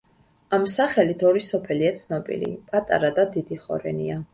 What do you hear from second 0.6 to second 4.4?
სახელით ორი სოფელია ცნობილი: პატარა და დიდი ხორენია.